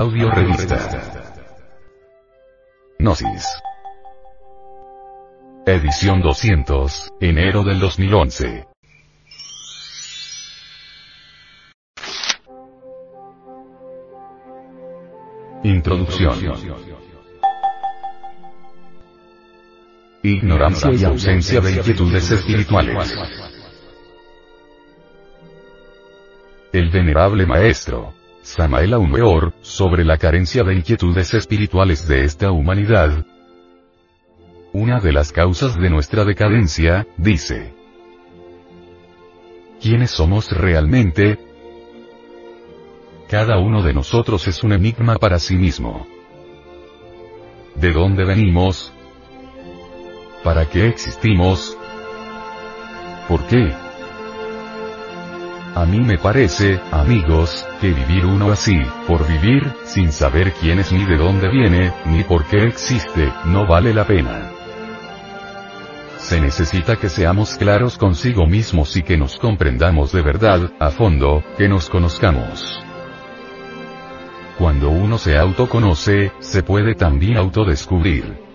[0.00, 0.78] Audio Revista.
[2.98, 3.46] Gnosis.
[5.66, 8.66] Edición 200, enero del 2011.
[15.64, 16.34] Introducción.
[20.22, 23.18] Ignorancia y ausencia de inquietudes espirituales.
[26.72, 28.14] El venerable maestro,
[28.50, 33.24] Samael Aumeor, sobre la carencia de inquietudes espirituales de esta humanidad.
[34.72, 37.72] Una de las causas de nuestra decadencia, dice.
[39.80, 41.38] ¿Quiénes somos realmente?
[43.28, 46.08] Cada uno de nosotros es un enigma para sí mismo.
[47.76, 48.92] ¿De dónde venimos?
[50.42, 51.78] ¿Para qué existimos?
[53.28, 53.89] ¿Por qué?
[55.74, 60.90] A mí me parece, amigos, que vivir uno así, por vivir, sin saber quién es
[60.90, 64.50] ni de dónde viene, ni por qué existe, no vale la pena.
[66.18, 71.44] Se necesita que seamos claros consigo mismos y que nos comprendamos de verdad, a fondo,
[71.56, 72.82] que nos conozcamos.
[74.58, 78.49] Cuando uno se autoconoce, se puede también autodescubrir.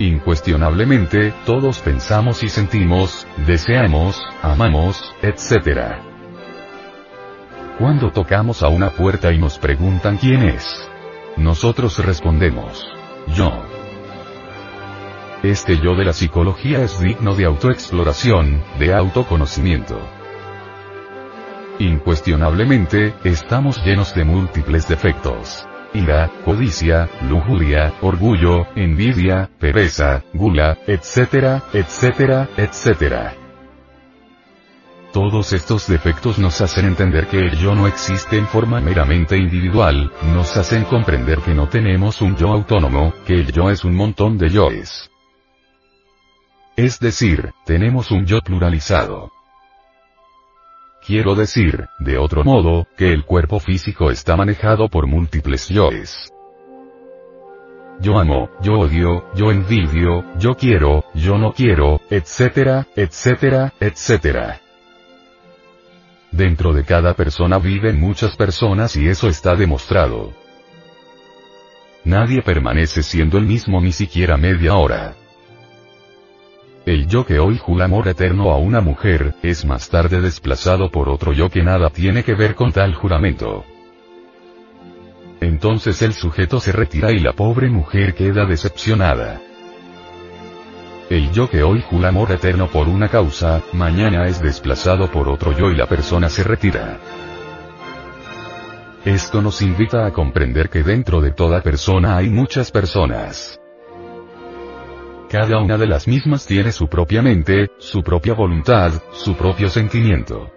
[0.00, 5.96] Incuestionablemente, todos pensamos y sentimos, deseamos, amamos, etc.
[7.80, 10.88] Cuando tocamos a una puerta y nos preguntan quién es,
[11.36, 12.86] nosotros respondemos,
[13.34, 13.50] yo.
[15.42, 20.00] Este yo de la psicología es digno de autoexploración, de autoconocimiento.
[21.80, 32.48] Incuestionablemente, estamos llenos de múltiples defectos ira, codicia, lujuria, orgullo, envidia, pereza, gula, etcétera, etcétera,
[32.56, 33.34] etcétera.
[35.12, 40.12] Todos estos defectos nos hacen entender que el yo no existe en forma meramente individual,
[40.34, 44.36] nos hacen comprender que no tenemos un yo autónomo, que el yo es un montón
[44.36, 45.10] de yoes.
[46.76, 49.32] Es decir, tenemos un yo pluralizado.
[51.08, 56.30] Quiero decir, de otro modo, que el cuerpo físico está manejado por múltiples yoes.
[57.98, 64.60] Yo amo, yo odio, yo envidio, yo quiero, yo no quiero, etcétera, etcétera, etcétera.
[66.30, 70.34] Dentro de cada persona viven muchas personas y eso está demostrado.
[72.04, 75.14] Nadie permanece siendo el mismo ni siquiera media hora.
[76.88, 81.10] El yo que hoy jura amor eterno a una mujer, es más tarde desplazado por
[81.10, 83.66] otro yo que nada tiene que ver con tal juramento.
[85.42, 89.38] Entonces el sujeto se retira y la pobre mujer queda decepcionada.
[91.10, 95.52] El yo que hoy jura amor eterno por una causa, mañana es desplazado por otro
[95.52, 96.96] yo y la persona se retira.
[99.04, 103.60] Esto nos invita a comprender que dentro de toda persona hay muchas personas.
[105.30, 110.50] Cada una de las mismas tiene su propia mente, su propia voluntad, su propio sentimiento.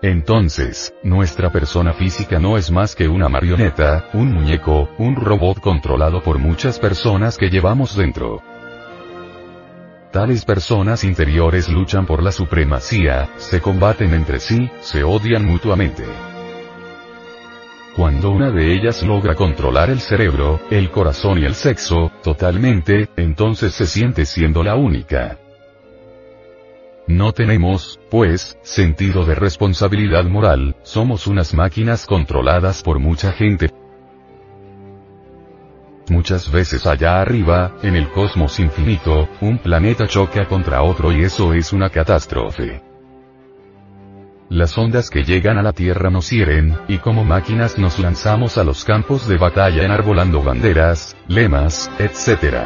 [0.00, 6.22] Entonces, nuestra persona física no es más que una marioneta, un muñeco, un robot controlado
[6.22, 8.42] por muchas personas que llevamos dentro.
[10.12, 16.29] Tales personas interiores luchan por la supremacía, se combaten entre sí, se odian mutuamente.
[17.96, 23.74] Cuando una de ellas logra controlar el cerebro, el corazón y el sexo, totalmente, entonces
[23.74, 25.38] se siente siendo la única.
[27.08, 33.70] No tenemos, pues, sentido de responsabilidad moral, somos unas máquinas controladas por mucha gente.
[36.08, 41.52] Muchas veces allá arriba, en el cosmos infinito, un planeta choca contra otro y eso
[41.54, 42.89] es una catástrofe.
[44.50, 48.64] Las ondas que llegan a la Tierra nos hieren, y como máquinas nos lanzamos a
[48.64, 52.56] los campos de batalla enarbolando banderas, lemas, etc.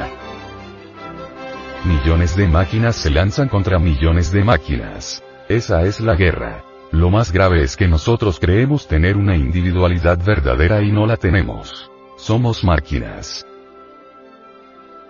[1.85, 5.23] Millones de máquinas se lanzan contra millones de máquinas.
[5.51, 6.65] Esa es la guerra.
[6.91, 11.91] Lo más grave es que nosotros creemos tener una individualidad verdadera y no la tenemos.
[12.17, 13.47] Somos máquinas.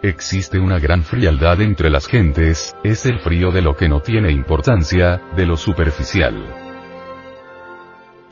[0.03, 4.33] Existe una gran frialdad entre las gentes, es el frío de lo que no tiene
[4.33, 6.64] importancia, de lo superficial.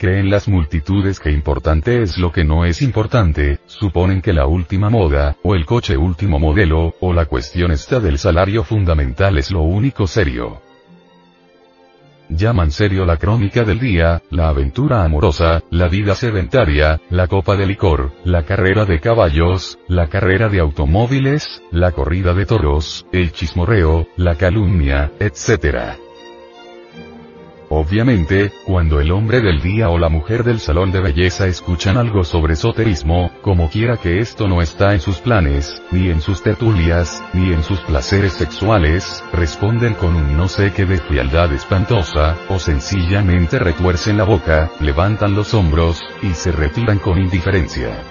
[0.02, 4.90] Creen las multitudes que importante es lo que no es importante, suponen que la última
[4.90, 9.60] moda, o el coche último modelo, o la cuestión esta del salario fundamental es lo
[9.60, 10.60] único serio.
[12.28, 17.66] Llaman serio la crónica del día, la aventura amorosa, la vida sedentaria, la copa de
[17.68, 24.08] licor, la carrera de caballos, la carrera de automóviles, la corrida de toros, el chismorreo,
[24.16, 25.96] la calumnia, etc.
[27.74, 32.22] Obviamente, cuando el hombre del día o la mujer del salón de belleza escuchan algo
[32.22, 37.24] sobre esoterismo, como quiera que esto no está en sus planes, ni en sus tertulias,
[37.32, 42.58] ni en sus placeres sexuales, responden con un no sé qué de frialdad espantosa, o
[42.58, 48.02] sencillamente retuercen la boca, levantan los hombros, y se retiran con indiferencia.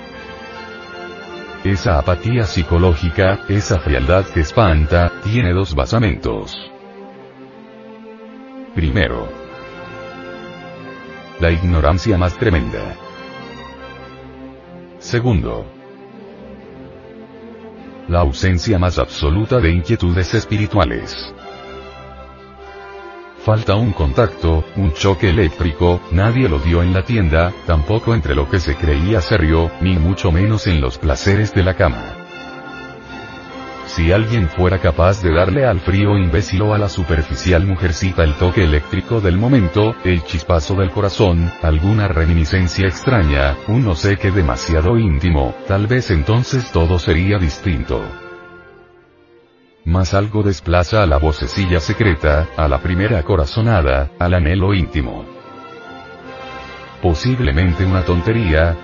[1.63, 6.57] Esa apatía psicológica, esa frialdad que espanta, tiene dos basamentos.
[8.73, 9.40] Primero,
[11.41, 12.95] la ignorancia más tremenda.
[14.99, 15.65] Segundo.
[18.07, 21.33] La ausencia más absoluta de inquietudes espirituales.
[23.43, 28.47] Falta un contacto, un choque eléctrico, nadie lo dio en la tienda, tampoco entre lo
[28.47, 32.20] que se creía serio, ni mucho menos en los placeres de la cama.
[33.95, 38.35] Si alguien fuera capaz de darle al frío imbécil o a la superficial mujercita el
[38.35, 44.31] toque eléctrico del momento, el chispazo del corazón, alguna reminiscencia extraña, un no sé qué
[44.31, 48.01] demasiado íntimo, tal vez entonces todo sería distinto.
[49.83, 55.25] Más algo desplaza a la vocecilla secreta, a la primera corazonada, al anhelo íntimo.
[57.01, 58.77] Posiblemente una tontería,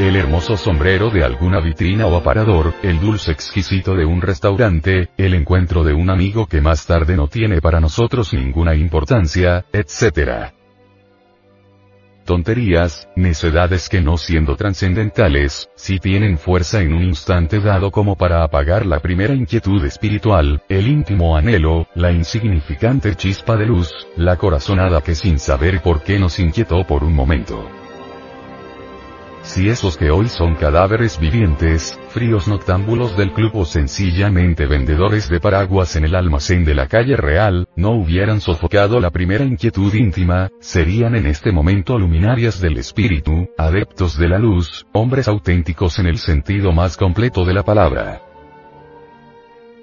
[0.00, 5.34] el hermoso sombrero de alguna vitrina o aparador, el dulce exquisito de un restaurante, el
[5.34, 10.52] encuentro de un amigo que más tarde no tiene para nosotros ninguna importancia, etc.
[12.24, 18.42] Tonterías, necedades que no siendo trascendentales, si tienen fuerza en un instante dado como para
[18.42, 25.02] apagar la primera inquietud espiritual, el íntimo anhelo, la insignificante chispa de luz, la corazonada
[25.02, 27.79] que sin saber por qué nos inquietó por un momento.
[29.52, 35.40] Si esos que hoy son cadáveres vivientes, fríos noctámbulos del club o sencillamente vendedores de
[35.40, 40.50] paraguas en el almacén de la calle real, no hubieran sofocado la primera inquietud íntima,
[40.60, 46.18] serían en este momento luminarias del espíritu, adeptos de la luz, hombres auténticos en el
[46.18, 48.29] sentido más completo de la palabra.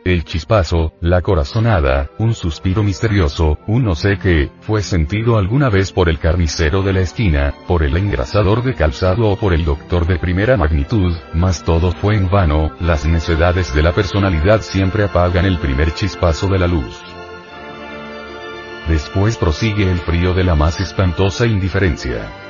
[0.08, 5.92] El chispazo, la corazonada, un suspiro misterioso, un no sé qué, fue sentido alguna vez
[5.92, 10.08] por el carnicero de la esquina, por el engrasador de calzado o por el doctor
[10.08, 15.44] de primera magnitud, mas todo fue en vano, las necedades de la personalidad siempre apagan
[15.44, 17.02] el primer chispazo de la luz.
[18.88, 22.47] Después prosigue el frío de la más espantosa indiferencia.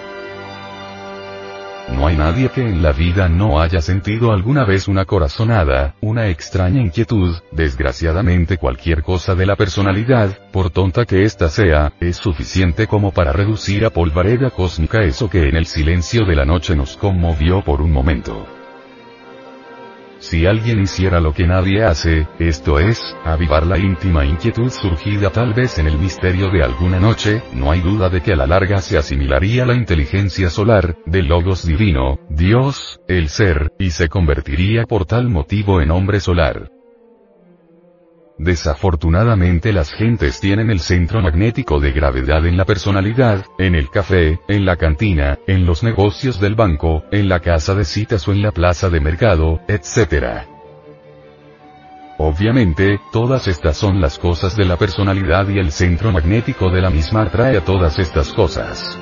[1.94, 6.28] No hay nadie que en la vida no haya sentido alguna vez una corazonada, una
[6.28, 12.88] extraña inquietud, desgraciadamente cualquier cosa de la personalidad, por tonta que ésta sea, es suficiente
[12.88, 16.98] como para reducir a polvareda cósmica eso que en el silencio de la noche nos
[16.98, 18.57] conmovió por un momento.
[20.20, 25.54] Si alguien hiciera lo que nadie hace, esto es, avivar la íntima inquietud surgida tal
[25.54, 28.80] vez en el misterio de alguna noche, no hay duda de que a la larga
[28.80, 35.06] se asimilaría la inteligencia solar, del logos divino, Dios, el ser, y se convertiría por
[35.06, 36.77] tal motivo en hombre solar.
[38.40, 44.40] Desafortunadamente las gentes tienen el centro magnético de gravedad en la personalidad, en el café,
[44.48, 48.44] en la cantina, en los negocios del banco, en la casa de citas o en
[48.44, 50.46] la plaza de mercado, etc.
[52.20, 56.92] Obviamente, todas estas son las cosas de la personalidad y el centro magnético de la
[56.92, 59.00] misma atrae a todas estas cosas.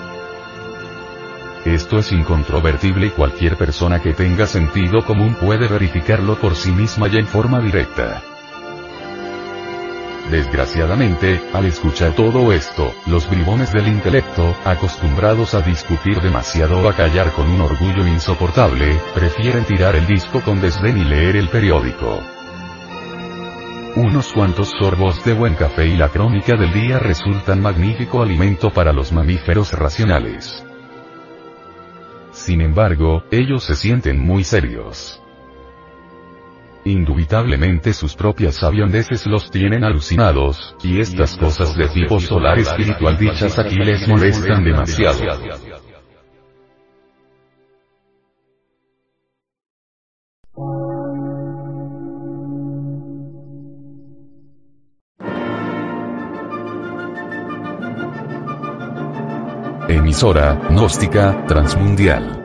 [1.66, 7.10] Esto es incontrovertible y cualquier persona que tenga sentido común puede verificarlo por sí misma
[7.10, 8.35] y en forma directa.
[10.30, 16.96] Desgraciadamente, al escuchar todo esto, los bribones del intelecto, acostumbrados a discutir demasiado o a
[16.96, 22.20] callar con un orgullo insoportable, prefieren tirar el disco con desdén y leer el periódico.
[23.98, 28.92] Unos cuantos sorbos de buen café y la crónica del día resultan magnífico alimento para
[28.92, 30.66] los mamíferos racionales.
[32.32, 35.22] Sin embargo, ellos se sienten muy serios.
[36.88, 43.58] Indubitablemente sus propias aviondeces los tienen alucinados, y estas cosas de tipo solar espiritual dichas
[43.58, 45.20] aquí les molestan demasiado.
[59.90, 62.45] Emisora, gnóstica, transmundial